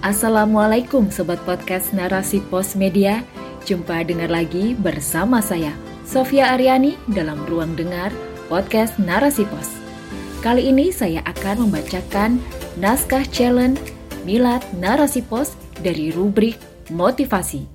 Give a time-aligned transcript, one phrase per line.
[0.00, 3.20] Assalamualaikum Sobat Podcast Narasi Pos Media.
[3.68, 5.76] Jumpa dengar lagi bersama saya
[6.08, 8.08] Sofia Aryani dalam Ruang Dengar
[8.48, 9.68] Podcast Narasi Pos.
[10.40, 12.40] Kali ini saya akan membacakan
[12.80, 13.76] naskah challenge
[14.24, 15.52] Milad Narasi Pos
[15.84, 16.56] dari rubrik
[16.88, 17.68] Motivasi.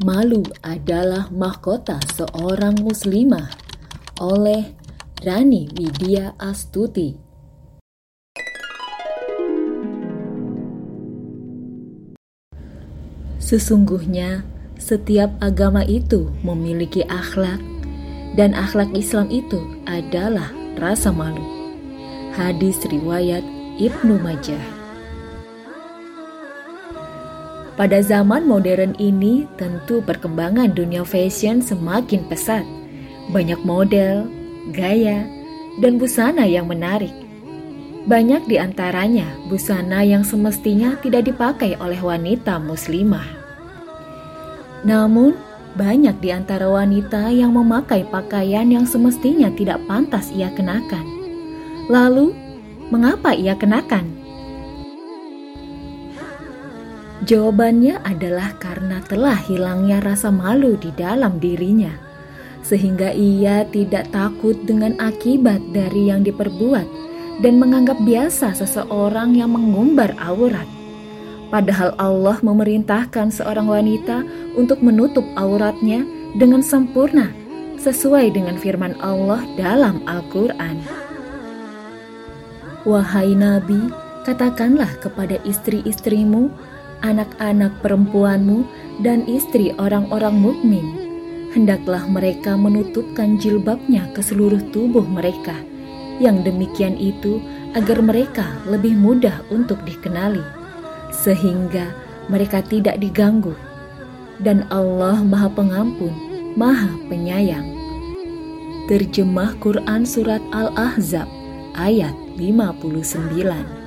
[0.00, 3.52] Malu adalah mahkota seorang muslimah
[4.16, 4.72] oleh
[5.20, 7.23] Rani Widya Astuti
[13.42, 14.46] Sesungguhnya,
[14.78, 17.62] setiap agama itu memiliki akhlak,
[18.34, 21.42] dan akhlak Islam itu adalah rasa malu.
[22.34, 23.46] Hadis riwayat
[23.78, 24.60] Ibnu Majah.
[27.74, 32.62] Pada zaman modern ini, tentu perkembangan dunia fashion semakin pesat.
[33.34, 34.30] Banyak model,
[34.70, 35.26] gaya,
[35.82, 37.23] dan busana yang menarik.
[38.04, 43.24] Banyak di antaranya busana yang semestinya tidak dipakai oleh wanita muslimah.
[44.84, 45.32] Namun,
[45.72, 51.00] banyak di antara wanita yang memakai pakaian yang semestinya tidak pantas ia kenakan.
[51.88, 52.36] Lalu,
[52.92, 54.04] mengapa ia kenakan?
[57.24, 61.96] Jawabannya adalah karena telah hilangnya rasa malu di dalam dirinya,
[62.60, 70.14] sehingga ia tidak takut dengan akibat dari yang diperbuat dan menganggap biasa seseorang yang mengumbar
[70.22, 70.66] aurat.
[71.50, 74.26] Padahal Allah memerintahkan seorang wanita
[74.58, 76.02] untuk menutup auratnya
[76.34, 77.30] dengan sempurna
[77.78, 80.82] sesuai dengan firman Allah dalam Al-Quran.
[82.84, 83.92] Wahai Nabi,
[84.28, 86.52] katakanlah kepada istri-istrimu,
[87.06, 88.66] anak-anak perempuanmu,
[89.02, 90.86] dan istri orang-orang mukmin,
[91.50, 95.54] hendaklah mereka menutupkan jilbabnya ke seluruh tubuh mereka–
[96.22, 97.42] yang demikian itu
[97.74, 100.42] agar mereka lebih mudah untuk dikenali,
[101.10, 101.90] sehingga
[102.30, 103.54] mereka tidak diganggu.
[104.42, 106.14] Dan Allah Maha Pengampun,
[106.58, 107.70] Maha Penyayang.
[108.84, 111.24] Terjemah Quran Surat Al-Ahzab
[111.72, 113.84] ayat 59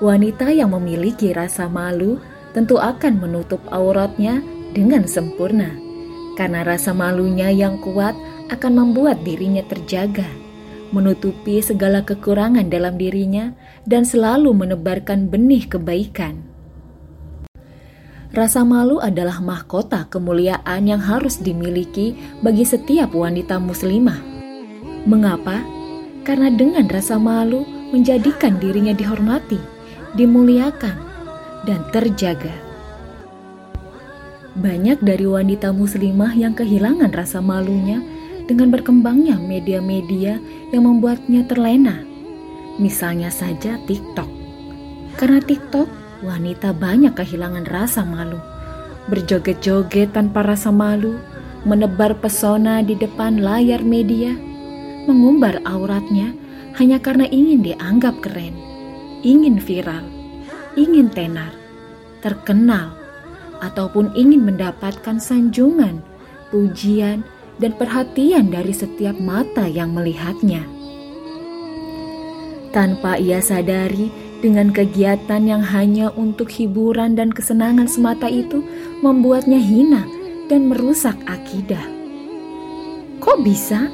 [0.00, 2.20] Wanita yang memiliki rasa malu
[2.56, 4.40] tentu akan menutup auratnya
[4.72, 5.72] dengan sempurna,
[6.40, 8.16] karena rasa malunya yang kuat
[8.50, 10.26] akan membuat dirinya terjaga,
[10.94, 13.54] menutupi segala kekurangan dalam dirinya,
[13.86, 16.46] dan selalu menebarkan benih kebaikan.
[18.36, 22.12] Rasa malu adalah mahkota kemuliaan yang harus dimiliki
[22.44, 24.20] bagi setiap wanita muslimah.
[25.08, 25.62] Mengapa?
[26.26, 27.64] Karena dengan rasa malu
[27.94, 29.56] menjadikan dirinya dihormati,
[30.18, 30.98] dimuliakan,
[31.64, 32.52] dan terjaga.
[34.56, 38.00] Banyak dari wanita muslimah yang kehilangan rasa malunya
[38.46, 40.38] dengan berkembangnya media-media
[40.70, 42.02] yang membuatnya terlena.
[42.78, 44.30] Misalnya saja TikTok.
[45.18, 45.88] Karena TikTok,
[46.22, 48.38] wanita banyak kehilangan rasa malu.
[49.10, 51.18] Berjoget-joget tanpa rasa malu,
[51.66, 54.34] menebar pesona di depan layar media,
[55.06, 56.34] mengumbar auratnya
[56.78, 58.54] hanya karena ingin dianggap keren,
[59.22, 60.04] ingin viral,
[60.76, 61.54] ingin tenar,
[62.20, 62.92] terkenal,
[63.64, 66.04] ataupun ingin mendapatkan sanjungan,
[66.52, 67.24] pujian,
[67.56, 70.64] dan perhatian dari setiap mata yang melihatnya.
[72.72, 74.12] Tanpa ia sadari,
[74.44, 78.60] dengan kegiatan yang hanya untuk hiburan dan kesenangan semata itu
[79.00, 80.04] membuatnya hina
[80.52, 81.82] dan merusak akidah.
[83.16, 83.88] Kok bisa?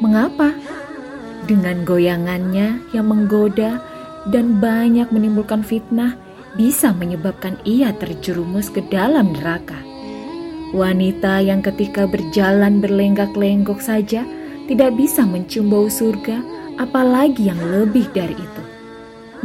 [0.00, 0.56] Mengapa?
[1.44, 3.84] Dengan goyangannya yang menggoda
[4.32, 6.16] dan banyak menimbulkan fitnah,
[6.56, 9.76] bisa menyebabkan ia terjerumus ke dalam neraka.
[10.74, 14.26] Wanita yang ketika berjalan berlenggak-lenggok saja
[14.66, 16.42] tidak bisa mencium bau surga,
[16.82, 18.62] apalagi yang lebih dari itu.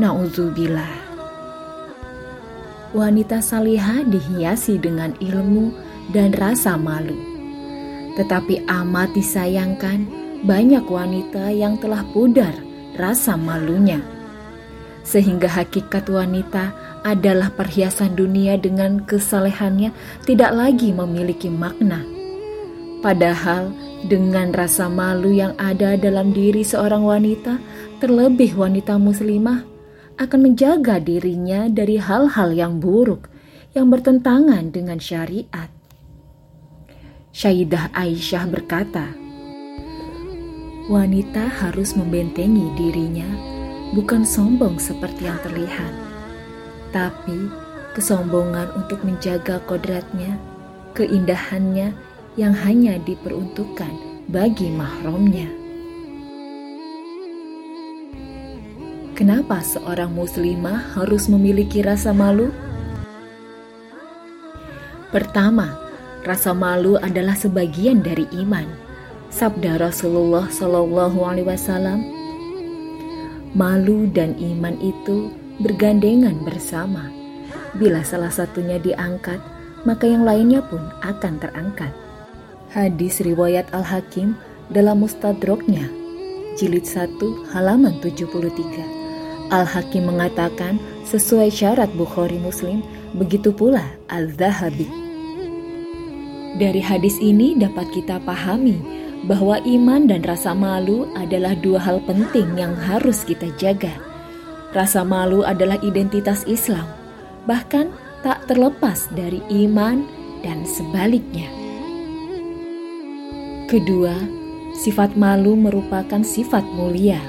[0.01, 0.89] Nauzubillah.
[2.97, 5.69] Wanita salihah dihiasi dengan ilmu
[6.09, 7.13] dan rasa malu.
[8.17, 10.09] Tetapi amat disayangkan
[10.41, 12.57] banyak wanita yang telah pudar
[12.97, 14.01] rasa malunya.
[15.09, 16.69] Sehingga hakikat wanita
[17.01, 19.89] adalah perhiasan dunia dengan kesalehannya
[20.29, 22.05] tidak lagi memiliki makna.
[23.01, 23.73] Padahal
[24.05, 27.57] dengan rasa malu yang ada dalam diri seorang wanita,
[27.97, 29.65] terlebih wanita muslimah,
[30.21, 33.31] akan menjaga dirinya dari hal-hal yang buruk
[33.73, 35.71] yang bertentangan dengan syariat.
[37.31, 39.15] Syaidah Aisyah berkata,
[40.91, 43.29] "Wanita harus membentengi dirinya,
[43.93, 46.09] bukan sombong seperti yang terlihat."
[46.89, 47.49] tapi
[47.93, 50.37] kesombongan untuk menjaga kodratnya,
[50.97, 51.93] keindahannya
[52.37, 53.91] yang hanya diperuntukkan
[54.29, 55.49] bagi mahramnya.
[59.17, 62.55] Kenapa seorang muslimah harus memiliki rasa malu?
[65.11, 65.75] Pertama,
[66.23, 68.63] rasa malu adalah sebagian dari iman.
[69.27, 72.18] Sabda Rasulullah Shallallahu Alaihi Wasallam,
[73.57, 77.09] malu dan iman itu bergandengan bersama.
[77.77, 79.41] Bila salah satunya diangkat,
[79.85, 81.93] maka yang lainnya pun akan terangkat.
[82.69, 84.37] Hadis riwayat Al-Hakim
[84.69, 85.89] dalam Mustadroknya,
[86.57, 87.17] jilid 1
[87.53, 89.49] halaman 73.
[89.49, 90.77] Al-Hakim mengatakan
[91.09, 92.85] sesuai syarat Bukhari Muslim,
[93.17, 93.81] begitu pula
[94.13, 94.85] Al-Zahabi.
[96.61, 98.77] Dari hadis ini dapat kita pahami
[99.27, 103.91] bahwa iman dan rasa malu adalah dua hal penting yang harus kita jaga.
[104.71, 106.85] Rasa malu adalah identitas Islam,
[107.49, 107.89] bahkan
[108.21, 110.05] tak terlepas dari iman
[110.45, 111.49] dan sebaliknya.
[113.67, 114.13] Kedua,
[114.79, 117.19] sifat malu merupakan sifat mulia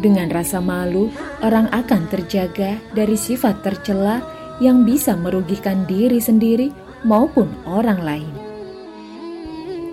[0.00, 1.12] dengan rasa malu,
[1.44, 4.24] orang akan terjaga dari sifat tercela
[4.58, 6.72] yang bisa merugikan diri sendiri
[7.04, 8.41] maupun orang lain.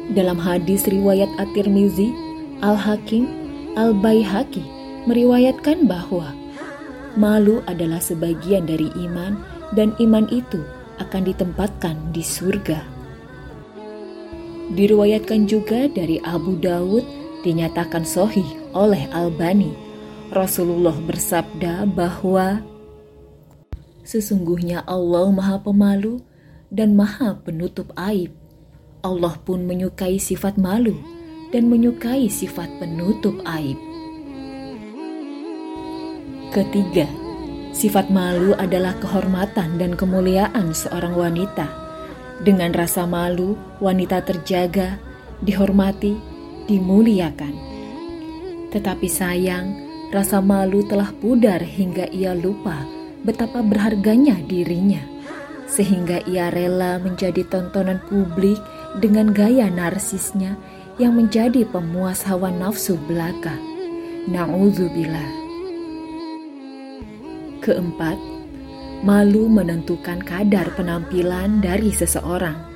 [0.09, 2.09] Dalam hadis riwayat At-Tirmizi,
[2.65, 3.29] Al-Hakim,
[3.77, 4.65] Al-Baihaqi
[5.06, 6.33] meriwayatkan bahwa
[7.13, 9.38] malu adalah sebagian dari iman
[9.77, 10.65] dan iman itu
[10.97, 12.81] akan ditempatkan di surga.
[14.73, 17.06] Diriwayatkan juga dari Abu Dawud
[17.41, 19.89] dinyatakan sohih oleh Al-Bani
[20.29, 22.61] Rasulullah bersabda bahwa
[24.06, 26.21] sesungguhnya Allah Maha Pemalu
[26.69, 28.38] dan Maha Penutup aib.
[29.04, 30.96] Allah pun menyukai sifat malu
[31.50, 33.80] dan menyukai sifat penutup aib.
[36.50, 37.06] Ketiga,
[37.72, 41.68] sifat malu adalah kehormatan dan kemuliaan seorang wanita.
[42.42, 43.54] Dengan rasa malu,
[43.84, 44.98] wanita terjaga,
[45.44, 46.16] dihormati,
[46.66, 47.54] dimuliakan.
[48.72, 52.81] Tetapi sayang, Rasa malu telah pudar hingga ia lupa
[53.22, 55.06] betapa berharganya dirinya,
[55.69, 58.57] sehingga ia rela menjadi tontonan publik
[58.98, 60.57] dengan gaya narsisnya
[60.98, 63.54] yang menjadi pemuas hawa nafsu belaka.
[64.27, 65.30] Na'udzubillah.
[67.62, 68.18] Keempat,
[69.06, 72.69] malu menentukan kadar penampilan dari seseorang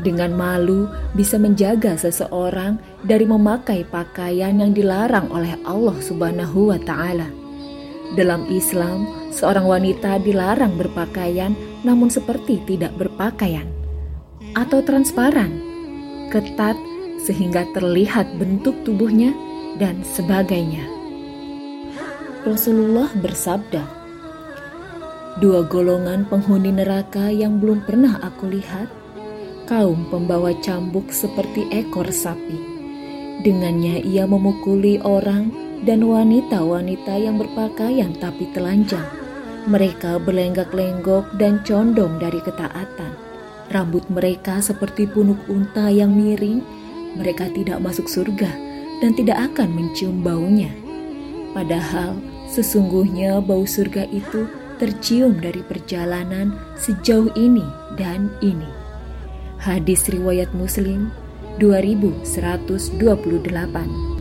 [0.00, 0.84] dengan malu
[1.16, 7.45] bisa menjaga seseorang dari memakai pakaian yang dilarang oleh Allah Subhanahu wa taala.
[8.14, 13.66] Dalam Islam, seorang wanita dilarang berpakaian namun seperti tidak berpakaian
[14.54, 15.58] atau transparan,
[16.30, 16.78] ketat
[17.18, 19.34] sehingga terlihat bentuk tubuhnya
[19.82, 20.86] dan sebagainya.
[22.46, 23.82] Rasulullah bersabda,
[25.36, 28.88] Dua golongan penghuni neraka yang belum pernah aku lihat
[29.68, 32.56] kaum pembawa cambuk seperti ekor sapi.
[33.44, 35.52] Dengannya ia memukuli orang
[35.84, 39.04] dan wanita-wanita yang berpakaian tapi telanjang.
[39.66, 43.12] Mereka berlenggak-lenggok dan condong dari ketaatan.
[43.74, 46.62] Rambut mereka seperti punuk unta yang miring.
[47.18, 48.54] Mereka tidak masuk surga
[49.02, 50.70] dan tidak akan mencium baunya.
[51.50, 52.14] Padahal
[52.46, 54.46] sesungguhnya bau surga itu
[54.78, 57.64] tercium dari perjalanan sejauh ini
[57.98, 58.68] dan ini.
[59.58, 61.10] Hadis riwayat Muslim
[61.58, 64.15] 2128.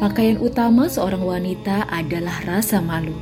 [0.00, 3.12] Pakaian utama seorang wanita adalah rasa malu.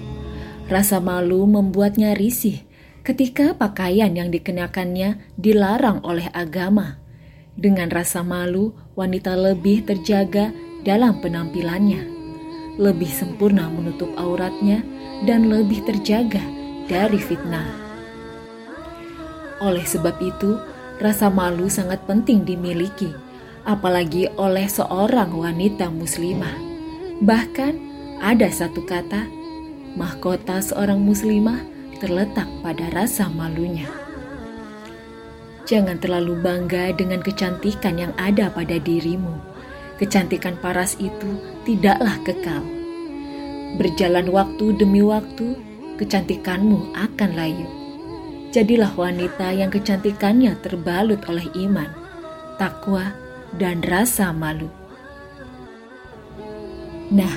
[0.71, 2.63] Rasa malu membuatnya risih
[3.03, 7.03] ketika pakaian yang dikenakannya dilarang oleh agama.
[7.59, 10.55] Dengan rasa malu, wanita lebih terjaga
[10.87, 12.07] dalam penampilannya,
[12.79, 14.79] lebih sempurna menutup auratnya,
[15.27, 16.47] dan lebih terjaga
[16.87, 17.67] dari fitnah.
[19.59, 20.55] Oleh sebab itu,
[21.03, 23.11] rasa malu sangat penting dimiliki,
[23.67, 26.68] apalagi oleh seorang wanita muslimah.
[27.19, 27.75] Bahkan
[28.23, 29.27] ada satu kata,
[29.99, 31.59] mahkota seorang muslimah
[31.99, 33.91] terletak pada rasa malunya.
[35.67, 39.35] Jangan terlalu bangga dengan kecantikan yang ada pada dirimu.
[39.99, 42.63] Kecantikan paras itu tidaklah kekal.
[43.77, 45.59] Berjalan waktu demi waktu,
[45.99, 47.69] kecantikanmu akan layu.
[48.55, 51.91] Jadilah wanita yang kecantikannya terbalut oleh iman,
[52.57, 53.13] takwa,
[53.59, 54.78] dan rasa malu.
[57.09, 57.31] Nah,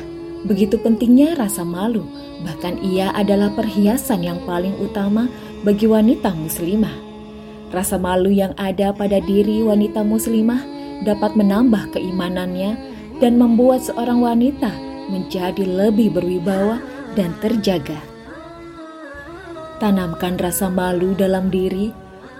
[0.43, 2.03] begitu pentingnya rasa malu,
[2.43, 5.31] bahkan ia adalah perhiasan yang paling utama
[5.63, 6.93] bagi wanita muslimah.
[7.71, 10.59] Rasa malu yang ada pada diri wanita muslimah
[11.07, 12.75] dapat menambah keimanannya
[13.23, 14.69] dan membuat seorang wanita
[15.07, 16.83] menjadi lebih berwibawa
[17.15, 17.97] dan terjaga.
[19.79, 21.89] Tanamkan rasa malu dalam diri,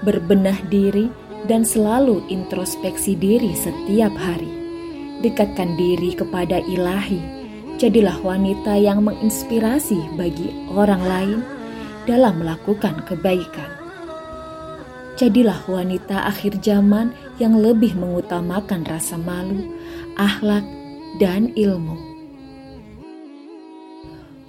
[0.05, 1.09] berbenah diri,
[1.49, 4.60] dan selalu introspeksi diri setiap hari.
[5.21, 7.21] Dekatkan diri kepada ilahi.
[7.77, 11.39] Jadilah wanita yang menginspirasi bagi orang lain
[12.09, 13.69] dalam melakukan kebaikan.
[15.21, 19.69] Jadilah wanita akhir zaman yang lebih mengutamakan rasa malu,
[20.17, 20.65] akhlak,
[21.21, 21.97] dan ilmu.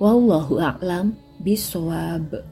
[0.00, 2.51] Wallahu a'lam bisawab.